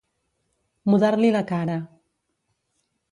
[0.93, 1.77] Mudar-li la cara.